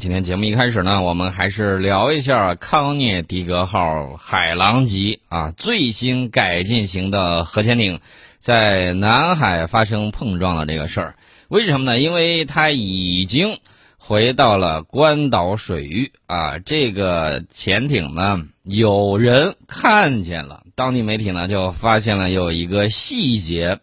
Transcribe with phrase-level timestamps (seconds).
[0.00, 8.00] 今天节目一开始呢，我们还是聊一下康涅狄格号海狼级啊最新改进型的核潜艇
[8.38, 11.16] 在南海发生碰撞的这个事儿。
[11.48, 12.00] 为什么呢？
[12.00, 13.58] 因为它已经
[13.98, 16.58] 回到了关岛水域啊。
[16.60, 23.78] 这个潜艇呢，有人看见了，当地媒体呢就发现了有一个细节。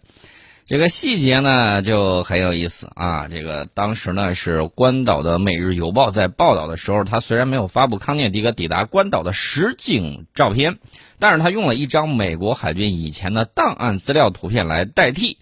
[0.67, 3.29] 这个细节呢就很有意思啊！
[3.29, 10.77] 这个当时呢是关岛的《每日邮报》在报道的时候，他虽然没有发布康涅狄格抵达关岛的实景照片，
[11.19, 15.37] 但是他用了一张美国海军以前的档案资料图片来代替。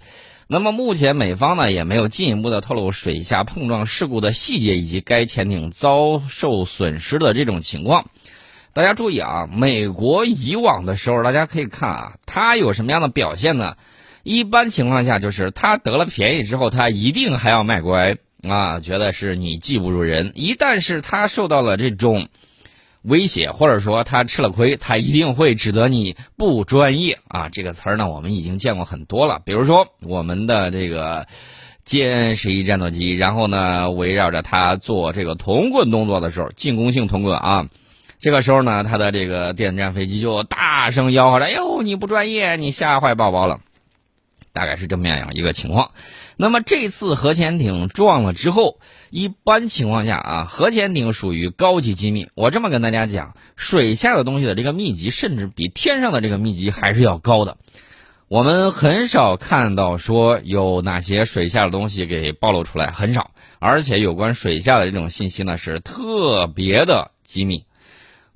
[0.45, 8.11] 那么目前美方呢也没有进一步的透露水下碰撞事故的细节以及该潜艇遭受损失的这种情况。
[8.73, 13.75] 大家注意啊，美国以往的时候，大家可以看啊，它有什么样的表现呢？
[14.25, 18.17] 一般情况下，就是他得了便宜之后，他一定还要卖乖
[18.49, 20.31] 啊，觉得是你技不如人。
[20.33, 22.27] 一旦是他受到了这种
[23.03, 27.49] 威胁，或者说他吃了亏，他一定会指责你不专业啊。
[27.49, 29.43] 这个词儿呢，我们已经见过很多了。
[29.45, 31.27] 比如说我们的这个
[31.87, 37.67] 歼十一战斗机，然后呢，围绕着它做这个铜棍动作的时候，进攻性铜棍啊，
[38.19, 43.59] 这个时候呢，他的这个电子战飞机就大声吆喝着：“哎呦，你不专业，你吓坏宝宝了。”
[44.55, 45.91] 大概是这么样一个情况，
[46.37, 52.29] 那么这次核潜艇撞了之后，一般情况下啊，核潜艇属于高级机密。
[52.35, 57.57] 我这么跟大家讲，水下的东西的这个密集，甚至比天上的这个密集还是要高的。
[58.29, 63.31] 我们很少看到说有哪些水下的东西给暴露出来，很少。
[63.59, 67.65] 而且有关水下的这种信息呢，是特别的机密。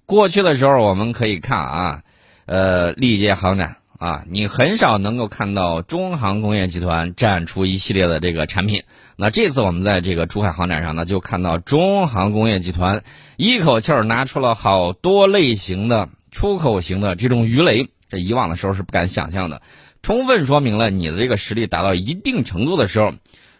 [0.05, 2.03] 过去的时候，我们可以看啊，
[2.45, 3.77] 呃，历届航展。
[3.99, 8.83] 啊，你很少能够看到中航工业集团展出一系列的这个产品。
[9.17, 13.03] 那这次我们在这个珠海航展上呢，就看到中航工业集团
[13.35, 19.61] 一口气儿拿出了好多类型的出口型的这种鱼雷，这以往的时候是不敢想象的，
[20.01, 23.11] 充分说明了你的这个实力达到一定程度的时候，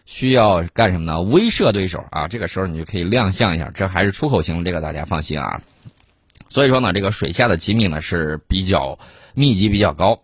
[0.06, 1.20] 需要干什么呢？
[1.20, 2.28] 威慑对手啊！
[2.28, 5.60] 这个时候你就可以亮相一下，这还是出口型，这个大家放心啊。
[6.48, 8.98] 所以说呢，这个水下的机密呢是比较。
[9.34, 10.20] 密集比较高，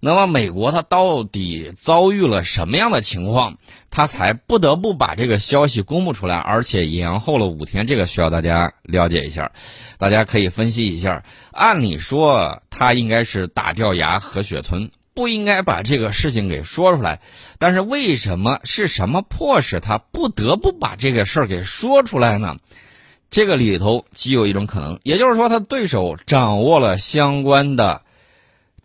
[0.00, 3.58] 那么美国它到底遭遇了什么样的情况，
[3.90, 7.84] 它才不得不把这个消息公布出来，而且延后了五天？
[7.86, 9.50] 这个需要大家了解一下，
[9.98, 11.24] 大家可以分析一下。
[11.50, 17.20] 按理说，他应该是打掉牙和血吞，不应该把这个事情给说出来。
[17.58, 22.56] 但是为什么是什么迫使他不得不把这个事儿给说出来呢？
[23.30, 28.02] 这个里头极有一种可能，也就是说，他对手掌握了相关的。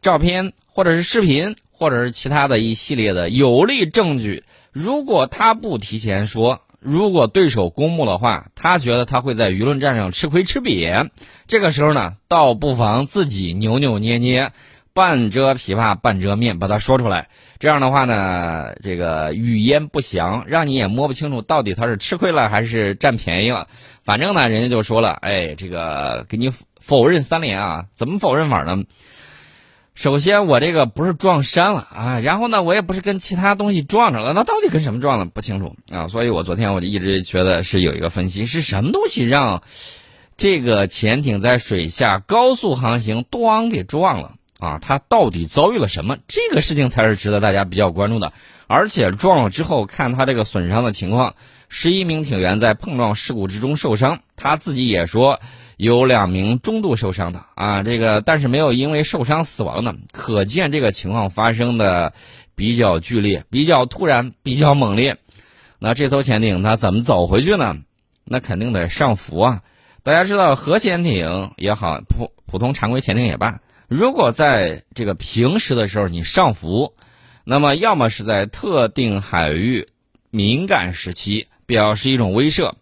[0.04, 4.44] 照片，或者是视频，或者是其他的一系列的有力证据。
[4.74, 11.10] 如果他不提前说，如果对手公布的话，他觉得他会在舆论战上吃亏吃瘪。
[11.48, 14.52] 这个时候呢，倒不妨自己扭扭捏捏，
[14.94, 17.30] 半遮琵琶半遮面，把它说出来。
[17.60, 23.70] 这样的话呢，这个语焉不详，让你也摸不清楚到底他是吃亏了还是占便宜了。
[24.04, 27.86] 反正呢，人家就说了，哎，这个给你否认三连啊？
[27.96, 28.84] 怎么否认法呢？
[29.96, 39.62] 首先，我这个不是撞山了啊，然后呢，我也不是跟其他东西撞着了，那到底跟什么撞了不清楚啊，所以我昨天我就一直觉得是有一个分析，是什么东西让
[40.36, 44.80] 这个潜艇在水下高速航行，咣给撞了啊？
[44.82, 46.18] 它到底遭遇了什么？
[46.28, 48.34] 这个事情才是值得大家比较关注的。
[48.66, 51.36] 而且撞了之后，看它这个损伤的情况，
[51.70, 55.40] 十一名艇员在碰撞事故之中受伤，他自己也说。
[55.78, 62.14] 有两名中度受伤的啊，这个但是没有因为受伤死亡的，可见这个情况发生的
[62.56, 65.18] 比较剧烈、比较突然、比较猛烈。
[65.80, 67.76] 那这艘潜艇它怎么走回去呢？
[68.24, 69.62] 那肯定得上浮啊！
[70.02, 76.94] 大家知道，核潜艇也好，普普通常规潜艇也罢，如果在这个平时的时候你上浮，
[77.44, 79.88] 那么要么是在特定海域
[80.30, 82.74] 敏感时期表示一种威慑，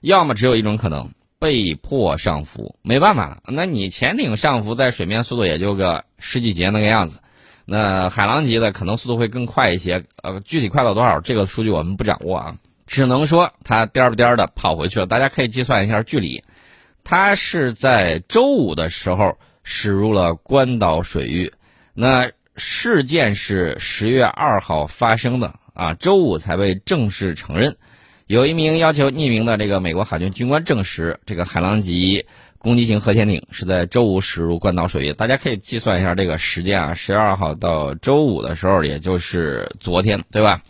[0.00, 1.10] 要么只有一种可能。
[1.38, 7.20] 被迫上浮，没办法，那你潜艇上浮在水面速度也就个十几节那个样子，
[7.64, 12.56] 那海狼级的可能速度会更快一些，呃，具体快到多少，这个数据我们不掌握啊，
[12.86, 15.06] 只能说它颠不颠的跑回去了。
[15.06, 16.42] 大家可以计算一下距离，
[17.04, 21.52] 它是在周五的时候驶入了关岛水域，
[21.94, 27.76] 那事件是十月二号发生的啊，周五才被正式承认。
[28.28, 32.26] 有一名要求匿名的这个美国海军军官证实，这个海狼级
[32.58, 35.14] 攻击型核潜艇是在周五驶入关岛水域。
[35.14, 40.60] 大家可以计算一下这个时间啊，十二号到周五的时候，也就是昨天，对吧？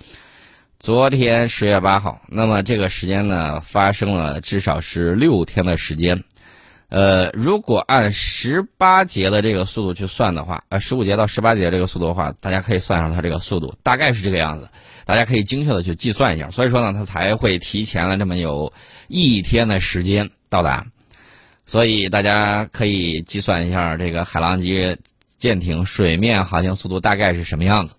[0.78, 6.22] 昨天十月八号，那么这个时间呢，发生了至少是六天的时间。
[6.90, 14.68] 呃，如果按十八节的这个速度去算的话，呃，十五节到十八节这个速度的话，大家可以算上它这个速度，大概是这个样子。
[15.08, 16.50] 大家可以精确的去计算一下。
[16.50, 18.74] 所以说呢，它才会提前了这么有
[19.06, 20.86] 一天的时间到达。
[21.64, 24.98] 所以大家可以计算一下这个海狼级
[25.38, 27.94] 舰艇水面航行速度大概是什么样子。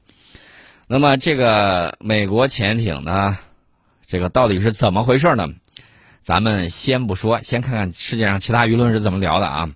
[0.85, 3.35] 那么这个美国潜艇呢，
[4.05, 5.47] 这个到底是怎么回事呢？
[6.21, 9.71] 咱们先不说，先看看世界上其他舆论是怎么聊的啊。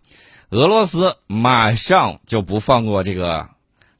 [0.51, 3.49] 俄罗斯马上就不放过这个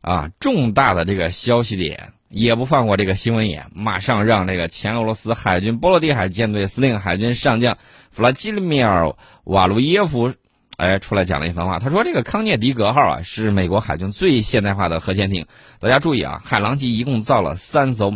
[0.02, 7.78] 啊重大的这个消息点，也不放过这个新闻眼，马上让这个前俄罗斯海军波罗的海舰队司令海军上将
[8.10, 9.14] 弗拉基米尔
[9.44, 10.34] 瓦卢耶夫。
[10.76, 11.78] 哎，出来讲了一番话。
[11.78, 15.46] 他说：“这个康涅狄格号啊，是美国海军最现代化的核潜艇。
[15.80, 18.16] 大家注意啊，海狼级一共造了三艘，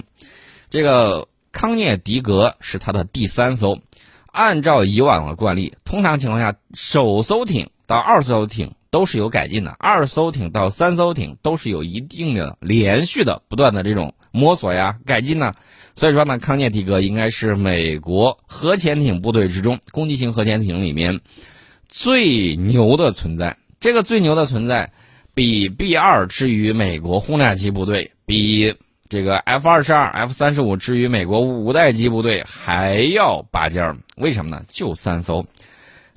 [0.71, 3.79] 这个康涅狄格是它的第三艘。
[4.25, 15.53] 按照以往的惯例，通常情况下，首艘艇到二艘艇都是有改进的，二艘艇到三艘艇都是有一定的连续的、不断的这种摸索呀、改进呢。
[15.95, 21.19] 所以说呢，康涅狄格应该是美国核潜艇部队之中攻击型核潜艇里面。”
[21.89, 24.91] 最牛的存在，这个最牛的存在，
[25.33, 28.75] 比 B 二之于美国轰炸机部队，比
[29.07, 33.97] 这个 F 二十二、F 三十五之于美国五代机部队还要拔尖儿。
[34.17, 34.65] 为什么呢？
[34.67, 35.45] 就三艘，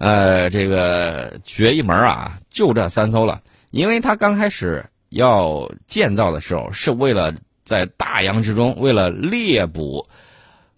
[0.00, 3.42] 呃，这个绝一门啊，就这三艘了。
[3.70, 10.06] 因为它刚开始要建造的时候，是为了在大洋之中，为了猎捕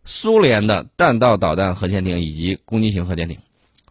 [0.05, 3.39] 苏联的弹道导弹核潜艇以及攻击型核潜艇。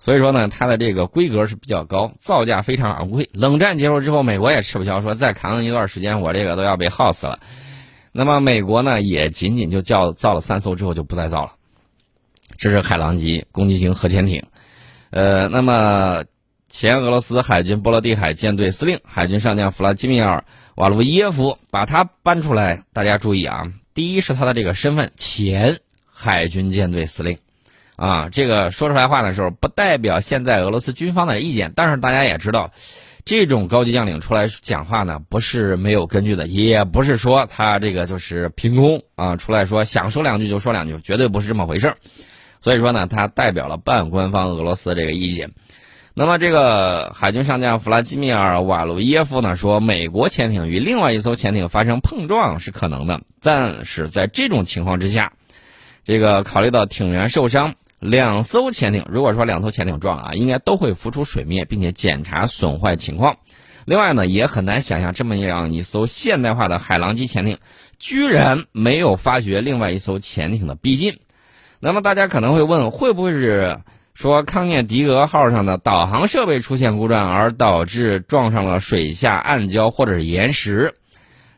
[0.01, 3.29] 所以说呢，它的这个规格是比较高，造价非常昂贵。
[3.31, 7.39] 冷战结束之后，美国也吃不消，说再扛一段时间，我这个都要被耗死了。
[8.11, 11.53] 那么美国呢，也仅仅就叫造了三艘之后就不再造了。
[12.57, 14.43] 这是海狼级攻击型核潜艇。
[15.11, 16.23] 呃，那么
[16.67, 20.43] 前俄罗斯海军波罗的海舰队司令海军上将弗拉基米尔
[20.75, 25.77] 瓦卢耶夫把他搬出来，大家注意啊，第一是他的这个身份，前
[26.11, 27.37] 海军舰队司令。
[27.97, 31.71] 啊，这个说出来话的时候，不代表现在俄罗斯军方的意见。
[31.75, 32.71] 但是大家也知道，
[33.25, 41.93] 这种高级将领出来讲话呢，不是没有根据的，也不是说他这个就是凭空啊出来说想说两句就说两句，绝对不是这么回事
[42.61, 45.51] 所以说呢，他代表了半官方俄罗斯这个意见。
[46.13, 55.33] 那么这个海军上将弗拉基米尔瓦卢耶夫呢说，美国潜艇与另外一艘潜艇发生碰撞是可能的，但是在这种情况之下，
[56.03, 57.75] 这个考虑到艇员受伤。
[57.99, 63.37] 两艘潜艇，如果说两艘潜艇撞了啊，应该都会浮出水面，并且检查损坏情况。
[63.85, 67.59] 另外呢，也很难想象这么样一艘现代化的海狼级潜艇，
[67.99, 71.19] 居然没有发觉另外一艘潜艇的逼近。
[71.83, 73.79] 那么大家可能会问，会不会是
[74.13, 80.93] 说康涅狄格号上的导航设备出现故障，而导致撞上了水下暗礁或者是岩石？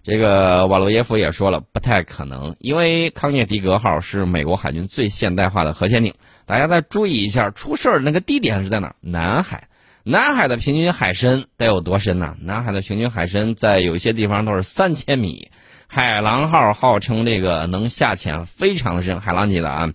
[0.02, 6.14] 这个瓦罗耶夫也说了，不太可能，因为康涅狄格号是美国海军最现代化的核潜艇。
[6.46, 8.96] 大家再注意一下，出事儿那个地点是在哪？
[9.02, 9.68] 南海。
[10.06, 12.36] 南海的平均海深得有多深呢？
[12.42, 15.50] 南海的平均海深在有些地方都是三千米。
[15.94, 19.94] 海狼号号称这个能下潜非常深，海狼级的啊。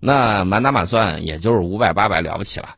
[0.00, 2.70] 那满打满算也就是五百八百了不起了。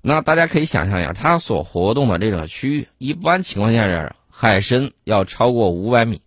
[0.00, 6.22] 那大家可以想象一下，它所活动的这个区域，一般情况下是海深要超过五百米。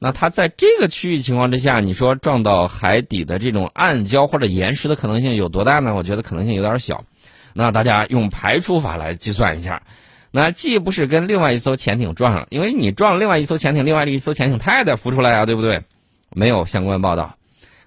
[0.00, 5.94] 那它在这个区域情况之下，你说撞到海底的这种暗礁或者岩石的可能性有多大呢？
[5.94, 7.04] 我觉得可能性有点小。
[7.52, 9.84] 那大家用排除法来计算一下，
[10.30, 15.82] 那既不是跟另外一艘潜艇撞上了，因为你撞另外一艘潜艇，另外的一艘潜艇它也得浮出来啊，对不对？
[16.30, 17.36] 没有相关报道，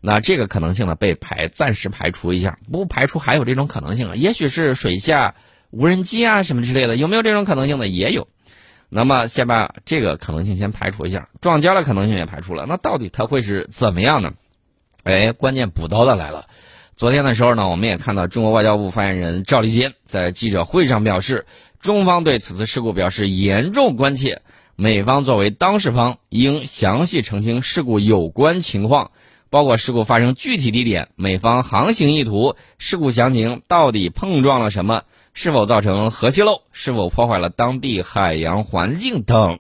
[0.01, 5.36] 那这个可能性呢被排暂时排除一下，不排除还有这种可能性啊，也许是水下
[5.69, 7.88] 无人机啊什么之类的，有没有这种可能性呢？
[7.88, 8.27] 也有。
[8.91, 12.65] 那么先把这个可能性先排除一下，撞礁的可能性也排除了。
[12.67, 14.34] 那到底它会是怎么样呢？
[15.03, 16.48] 哎，关键补刀的来了。
[16.96, 21.46] 昨天的时候呢，我们也看到中国外交部发言人赵立坚在记者会上表示，
[21.79, 24.41] 中方对此次事故表示严重关切，
[24.75, 29.12] 美方作为当事方应详细澄清事故有关情况，
[29.50, 35.03] 包括事故发生具体地点、美方航行意图、事故详情到底碰撞了什么。
[35.31, 36.63] 是否造成核泄漏？
[36.74, 39.59] 是否破坏了当地海洋环境等？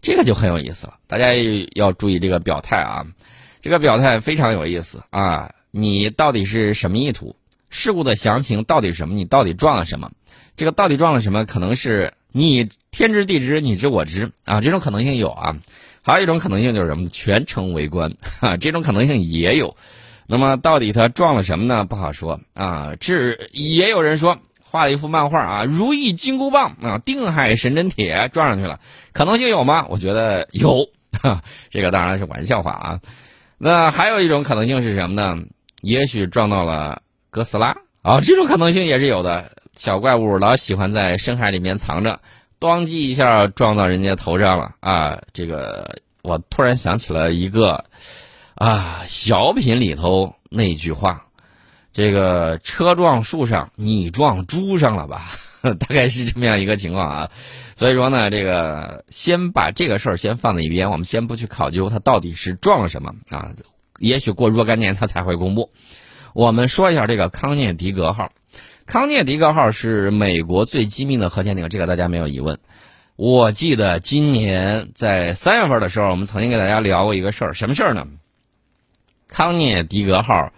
[0.00, 0.94] 这个就很有意思了。
[1.06, 1.34] 大家
[1.74, 3.04] 要注意这个表态啊，
[3.60, 5.52] 这个表态非常有意思啊。
[5.70, 7.36] 你到底是什么意图？
[7.76, 9.14] 事故的详情到底是什么？
[9.14, 10.10] 你到底撞了什么？
[10.56, 11.44] 这个到底撞了什么？
[11.44, 15.54] 可能是你天知地知，你知我知啊，这种可能性有啊。
[16.00, 17.06] 还有一种可能性就是什么？
[17.10, 19.76] 全程围观，哈，这种可能性也有。
[20.26, 21.84] 那么到底他撞了什么呢？
[21.84, 22.94] 不好说啊。
[22.98, 28.80] 这也有人说画了一幅漫画啊，如意金箍棒啊，定海神针铁撞上去了，
[29.12, 29.86] 可能性有吗？
[29.90, 30.88] 我觉得有，
[31.68, 33.00] 这个当然是玩笑话啊。
[33.58, 35.44] 那还有一种可能性是什么呢？
[35.82, 37.02] 也许撞到了
[37.36, 39.52] 哥斯拉啊，这种可能性也是有的。
[39.74, 42.20] 小怪物老喜欢在深海里面藏着，
[42.58, 45.20] 咣叽一下撞到人家头上了啊！
[45.34, 47.84] 这个我突然想起了一个
[48.54, 51.26] 啊小品里头那句话，
[51.92, 55.32] 这个车撞树上，你撞猪上了吧？
[55.60, 57.30] 大概是这么样一个情况啊。
[57.74, 63.50] 所以说呢，这个先把这个事儿先放在一边，我们先不去考究它到底是撞了什么啊。
[63.98, 65.70] 也许过若干年它才会公布。
[66.36, 68.30] 我们说一下这个康涅狄格号。
[68.84, 72.58] 康涅狄格号是美国最机密的核潜艇，这个大家没有疑问。
[73.16, 78.06] 我记得今年在三月份的时候，我们曾经给大家聊过一个事儿，什么事儿呢？
[79.28, 80.52] 康涅狄格号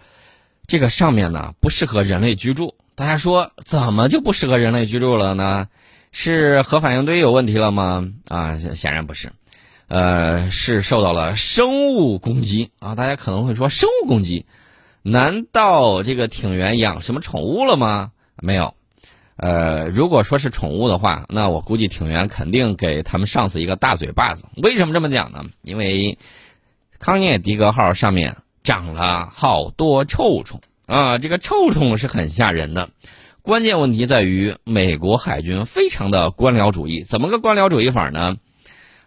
[0.67, 2.75] 这个上面呢不适合人类居住。
[2.95, 5.69] 大家说怎么就不适合人类居住了呢？
[6.11, 8.05] 是核反应堆有问题了吗？
[8.27, 9.31] 啊，显然不是，
[9.87, 12.95] 呃，是受到了生物攻击啊。
[12.95, 14.45] 大家可能会说生物攻击，
[15.01, 18.11] 难道这个艇员养什么宠物了吗？
[18.41, 18.73] 没有，
[19.37, 24.45] 呃，如果说是宠物的话，那我估计艇员肯定给他们上司一个大嘴巴子。
[24.61, 25.45] 为什么这么讲呢？
[25.61, 26.17] 因为
[26.99, 32.89] 康涅狄格号上面长了好多臭虫啊，这个臭虫是很吓人的。
[33.41, 38.35] 关键问题在于美国海军非常的官僚主义，怎么个官僚主义法呢？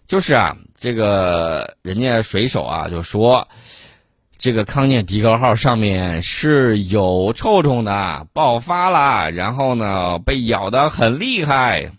[0.07, 3.47] 就是啊，这个人家水手啊就说。
[4.43, 11.93] 这个康涅狄格号上面是有臭虫的，爆发了，然后呢被咬得很厉害。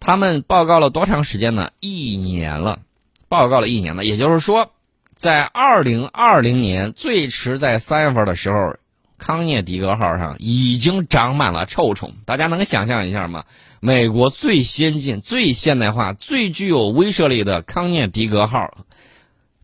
[0.00, 1.70] 他们报告了多长时间呢？
[1.78, 2.80] 一年了，
[3.28, 4.04] 报告了一年了。
[4.04, 4.72] 也就是说，
[5.14, 8.74] 在二零二零年最迟在三月份的时候，
[9.16, 12.12] 康涅狄格号上已经长满了臭虫。
[12.24, 13.44] 大家能想象一下吗？
[13.78, 18.78] 美国最先进、最现代化、最具有威慑力的康涅狄格号，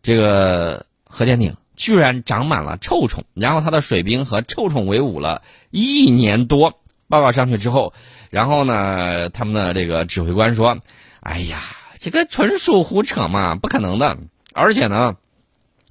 [0.01, 1.57] 这个核潜艇。
[1.75, 6.79] 居然长满了臭虫，然后他的水兵和臭虫为伍了一年多。
[7.09, 7.93] 报告上去之后，
[8.31, 10.79] 然后呢，他们的这个指挥官说
[11.21, 11.61] ：“哎呀，
[11.99, 14.17] 这个纯属胡扯嘛，不可能的。
[14.51, 15.15] 而且呢，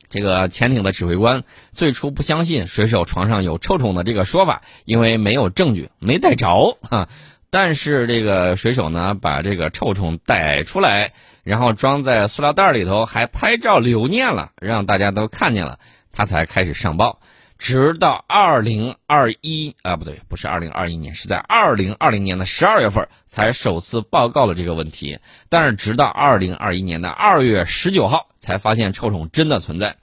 [0.08, 7.08] 这个潜艇的指挥官最初不相信水手床上有臭虫的这个说法，因为没有证据，没带着啊。
[7.50, 11.12] 但是这个水手呢，把这个臭虫带出来。”
[11.42, 15.78] 然后装在塑料袋里头，还拍照留念了，让大家都看见了，
[16.12, 17.20] 他才开始上报。
[17.58, 25.20] 直到二零二一啊，不对，不是二零二一年，是在二零二零年的十二月份才首次报告了这个问题。
[25.48, 29.96] 但是直到二零二一年的二月十九号才发现臭虫真的存在。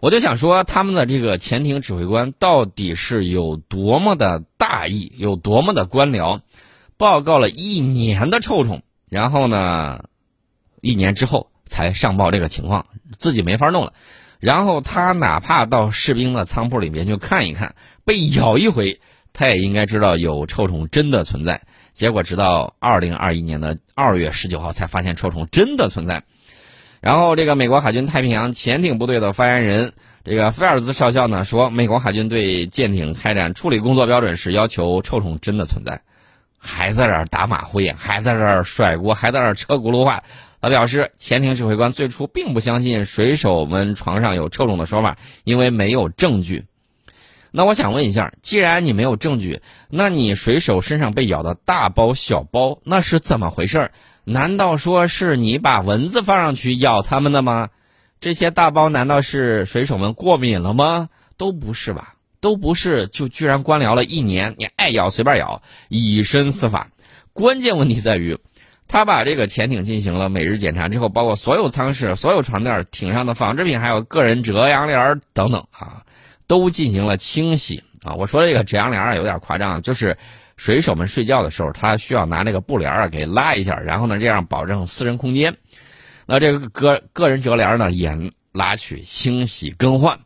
[0.00, 6.40] 我就想说，他们的这个潜艇指挥官到底是有多么的大意，有多么的官僚，
[6.98, 10.04] 报告了一年的臭虫，然后呢？
[10.80, 13.92] 一年之后才上报这个情况，自己没法弄了。
[14.40, 19.00] 然后他哪怕到士兵的仓库里面去看一看，被咬一回，
[19.32, 21.60] 他也应该知道有臭虫真的存在。
[21.92, 26.22] 结果直到二零二一年的二月十九号才发现臭虫真的存在。
[27.00, 29.92] 然后这个美国海军太平洋潜艇部队的发言人
[30.24, 36.00] 这个菲尔兹少校呢说，美国海军对舰艇开展处理工作标准是要求臭虫真的存在，
[36.56, 40.22] 还在这儿打马虎眼，还在这儿甩锅，还在这儿扯轱辘话。
[40.60, 46.64] 他表示，潜艇指挥官最初并不相信水手们床上有臭虫的说法，因为没有证据。
[47.50, 53.90] 那我想问一下，既然你没有证据，那你水手身上被咬的大包小包，那是怎么回事？
[54.24, 57.70] 难道说是你把蚊子放上去咬他们的吗？
[58.20, 61.08] 这些大包难道是水手们过敏了吗？
[61.36, 66.88] 都不是吧，都不是，就居然官僚了一年，你爱咬随便咬，以身试法。
[67.32, 68.36] 关键问题在于。
[68.88, 76.02] 他把这个潜艇进行了每日检查之后，包括所有舱室、所有床垫、艇上的纺织品，还有个人折阳帘等等啊，
[76.46, 78.14] 都进行了清洗啊。
[78.14, 80.16] 我说这个折阳帘有点夸张，就是
[80.56, 85.54] 水手们睡觉的时候，他需要拿那个布帘啊给拉一下，然后呢这样保证私人空间。
[86.24, 88.18] 那这个个个人折帘呢也
[88.52, 90.18] 拉取、清洗、更换。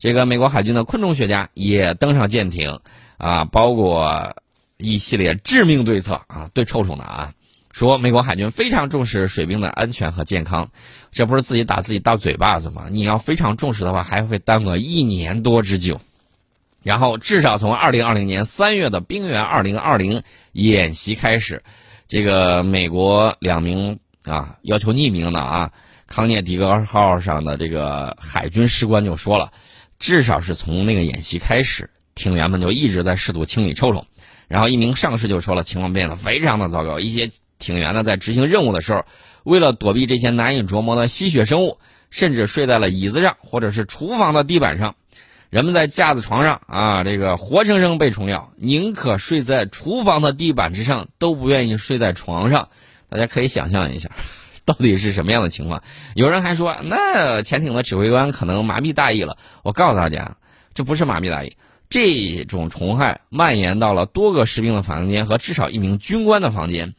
[0.00, 2.80] 这个美国海军的昆虫学家也登上舰艇
[3.16, 4.34] 啊，包括
[4.76, 7.32] 一系列致命对策啊，对臭虫的啊。
[7.72, 10.70] 说美国海军非常重视水兵的安全和健康，
[11.10, 12.86] 这不是自己打自己大嘴巴子吗？
[12.90, 16.00] 你要非常重视的话，还会耽搁一年多之久。
[16.82, 21.62] 然后至少从二零二零年三月的冰原二零二零演习开始，
[22.08, 25.70] 这个美国两名啊要求匿名的啊
[26.06, 29.50] 康涅狄格号上的这个海军士官就说了，
[29.98, 34.04] 至少是从那个演习开始，艇员们就一直在试图清理臭虫。
[34.48, 37.30] 然后一名上士就说了，情况变得非常的糟糕，一些
[37.62, 39.04] 艇员呢在执行任务的时候，
[39.44, 41.78] 为了躲避这些难以捉摸的吸血生物，
[42.10, 44.96] 甚至睡在了椅子上或者是厨房的地板上。
[45.48, 52.68] 人们在架子床上啊，这个活生生被虫咬，宁可睡在厨房的地板之上，都不愿意睡在床上。
[53.08, 54.10] 大家可以想象一下。
[54.64, 55.82] 到底是什么样的情况？
[56.14, 59.36] 有人还说，那潜艇的指挥官可能麻痹大意了。
[59.64, 60.36] 我告诉大家，
[60.72, 61.56] 这不是麻痹大意，
[61.90, 66.94] 这种虫害蔓延到了多个士兵的房间和至少一名军官的房间。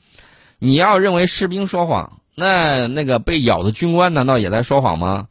[0.63, 5.27] 你要认为士兵说谎，那那个被咬的军官难道也在说谎吗？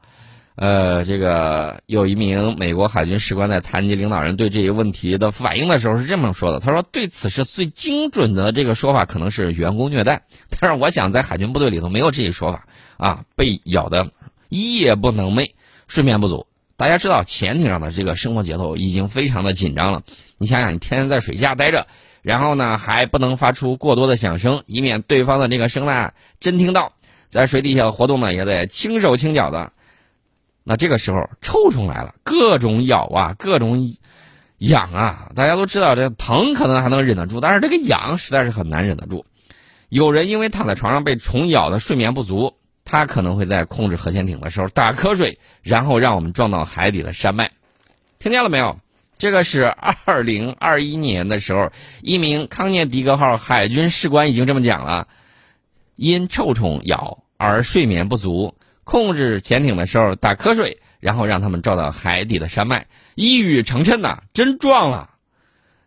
[0.57, 10.21] 呃，这个有一名美国海军士官在谈及领导人对这些问题的反应的时候是这么说的：“他说，对此事最精准的这个说法可能是员工虐待，
[10.61, 12.67] 但是我想在海军部队里头没有这一说法
[12.99, 13.25] 啊。
[13.35, 14.11] 被咬的
[14.51, 15.53] 夜不能寐，
[15.89, 16.47] 睡眠不足。
[16.77, 20.03] 大家知道，潜艇上的这个生活节奏已经非常的紧张了。
[20.37, 21.87] 你想想，你天天在水下待着，
[22.23, 26.93] 然后呢还不能发出过多的响声，以免对方的这个声呐真听到。
[27.29, 29.73] 在水底下活动呢，也得轻手轻脚的。”
[30.65, 33.97] 那这个时候臭虫来了，各种咬啊，各种
[34.59, 35.31] 痒啊。
[35.35, 39.25] 大家都知道，这疼可能还能忍得住，但是这个痒实在是很难忍得住。
[39.89, 47.51] 有人因为躺在床上被虫咬的睡眠不足，他可能会在控制核潜艇的时候打瞌睡，然后让我们撞到海底的山脉。
[48.19, 48.79] 听见了没有？
[49.23, 49.63] 这个是
[50.05, 55.07] 二零二一年的时候，一名康涅狄格号海军士官已经这么讲了：
[55.95, 58.57] 因臭虫咬而睡眠不足。
[58.83, 65.11] 控制潜艇的时候打瞌睡，然后让他们照到海底的山脉，一语成谶呐，真撞了。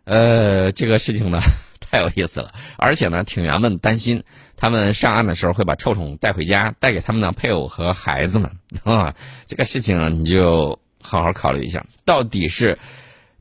[0.05, 1.41] 呃，这个事情呢
[1.81, 4.23] 太有意思了，而且呢，艇员们担心
[4.55, 8.49] 他们上岸的时候会把臭虫带回家，带给他们的配偶和孩子们
[8.85, 9.13] 啊。
[9.45, 12.79] 这个事情你就好好考虑一下，到底是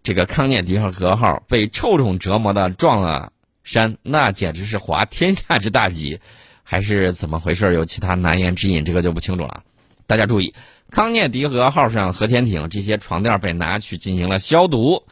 [0.05, 3.33] 这个康涅狄格号被臭虫折磨的撞了
[3.65, 6.21] 山，那简直是滑天下之大稽。
[6.62, 7.75] 还是怎么回事？
[7.75, 9.62] 有其他难言之隐，这个就不清楚了。
[10.07, 10.55] 大家注意，
[10.90, 15.03] 康涅狄格号上核潜艇这些床垫被拿去进行了消毒，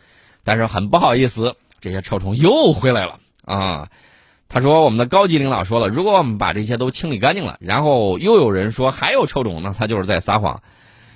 [0.45, 3.89] 但是很不好意思，这些臭虫又回来了啊！
[4.49, 10.63] 他说：“我们的高级领导说了，如果我们把这些都清理干净了，然后又有人说还有臭虫，呢他就是在撒谎。”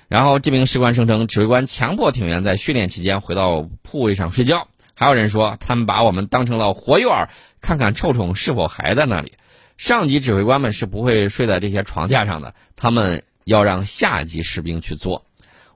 [0.08, 4.68] 然后这名士官声称，指挥官强迫艇员在训练期间回到铺位上睡觉。
[4.94, 7.28] 还有人说，他们把我们当成了活诱饵，
[7.60, 9.32] 看看臭虫是否还在那里。
[9.76, 15.26] 上级指挥官们是不会睡在这些床架上的，他们要让下级士兵去做。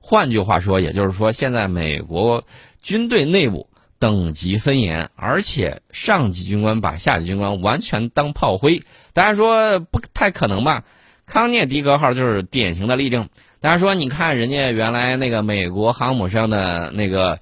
[0.00, 2.44] 换句话说，也就是说，现在美国
[2.80, 8.82] 军队内部等级森严，而且上级军官把下级军官完全当炮灰。
[9.12, 10.84] 大家说不太可能吧？
[11.26, 13.28] 康涅狄格号就是典型的例证。
[13.60, 17.38] 大家说，你看人家原来那个美国航母上的那个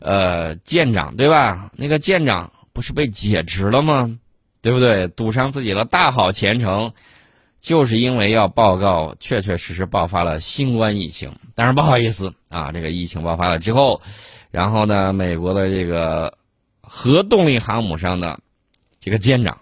[0.00, 1.70] 呃舰长对吧？
[1.74, 4.18] 那个舰长不是被解职了吗？
[4.60, 5.08] 对不对？
[5.08, 6.92] 赌上自己的大好前程，
[7.60, 11.34] 就是因为要报告确确实实爆发了新冠疫情。
[11.54, 14.00] 但是不好意思啊，这个疫情爆发了之后，
[14.50, 16.36] 然后呢，美国的这个
[16.82, 18.38] 核动力航母上的
[19.00, 19.58] 这个舰长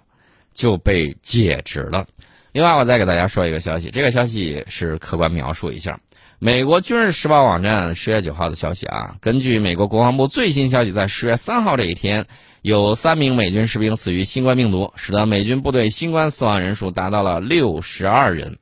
[0.53, 2.05] 就被解职了。
[2.53, 6.01] 另外，我再给大家说一个消息，这个消息是客观描述一下。
[6.39, 12.27] 美国军事时报网站十月九号的消息啊，根据美国国防部最新消息，在十月三号这一天，
[12.61, 18.59] 有三名美军士兵死于新冠病毒，使得美军部队新冠死亡人数达到了六十二人。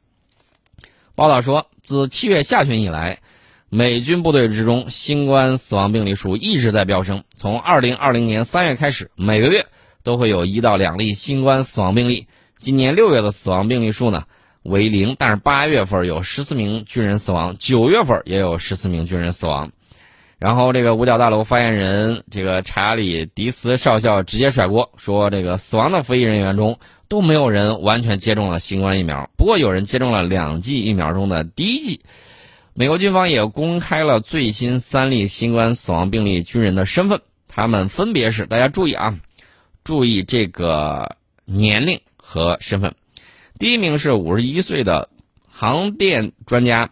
[1.17, 3.19] 报道说，自七月下旬以来，
[3.71, 7.25] 美军部队之中新冠死亡病例数一直在飙升。
[7.35, 9.67] 从二零二零年三月开始，每个月
[10.05, 12.29] 都会有一到两例新冠死亡病例。
[12.61, 14.25] 今年六月的死亡病例数呢？
[14.65, 19.73] 为零，但是八月份有十四名军人死亡，九月份也有十四名军人死亡。
[20.39, 32.01] 然后这个五角大楼发言人这个查理迪斯少校直接甩锅，说这个死亡的服役人员中都没有人完全接种了新冠疫苗，不过有人接种了两剂疫苗中的第一剂。
[32.75, 37.19] 美国军方也公开了最新三例新冠死亡病例军人的身份，
[37.49, 39.19] 他们分别是，大家注意啊，
[39.85, 41.99] 注意这个年龄
[42.31, 42.95] 和身份。
[43.59, 45.09] 第一名是五十一岁的
[45.49, 46.89] 航电专家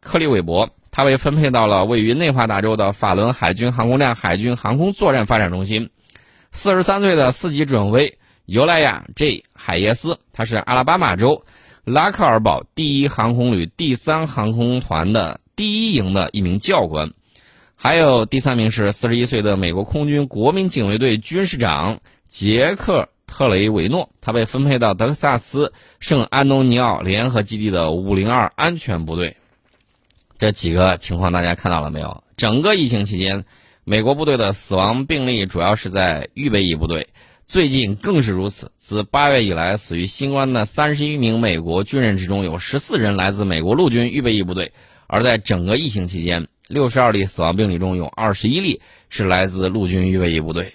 [0.00, 5.88] 克利韦伯，他被分配到了位于内华达州的法伦海军航空量海军航空作战发展中心。
[6.50, 11.44] 四十三岁的四级准尉尤莱亚 ·J· 海耶斯，他是阿拉巴马州
[11.84, 17.08] 拉克尔堡第一航空旅第三航空团的第一营的一名教官。
[17.76, 29.38] 还有第三名是四十一岁的美国空军国民警卫队军士长杰克·特雷维诺，他被分配到德克萨斯圣安东尼奥联合基地的502安全部队。
[30.38, 32.22] 这几个情况大家看到了没有？
[32.36, 33.46] 整个疫情期间，
[33.84, 37.08] 美国部队的死亡病例主要是在预备役部队，
[37.46, 38.70] 最近更是如此。
[38.76, 44.72] 自八月以来，死于新冠的三十一名美国军人之中，有十四人来自美国陆军预备役部队。
[45.06, 50.74] 而在整个疫情期间，六十二例死亡病例中有二十一例是来自陆军预备役部队。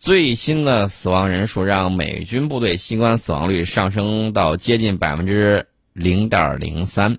[0.00, 7.18] 最新的死亡人数让美军部队新冠死亡率上升到接近百分之零点零三。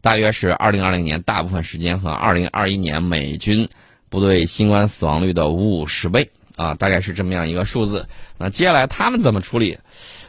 [0.00, 3.68] 大约是二零二零年大部分时间和二零二一年美军
[4.08, 8.08] 部队新冠死亡率的五十倍啊，大概是这么样一个数字。
[8.36, 9.78] 那接下来他们怎么处理？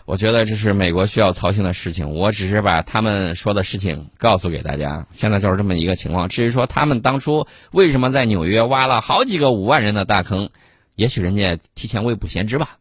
[0.05, 2.13] 我觉得这是美国需要操心的事情。
[2.13, 5.07] 我只是把他们说的事情告诉给大家。
[5.09, 6.29] 现在就是这么一个情况。
[6.29, 10.51] 至于说他们当初为什么在纽约挖了好几个五万人的大坑，
[10.99, 12.77] 也许人家提前未卜先知吧。